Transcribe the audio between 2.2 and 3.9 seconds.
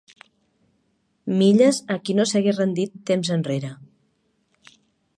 no s'hagués rendit temps enrere.